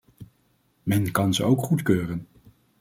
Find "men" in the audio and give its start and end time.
0.83-1.11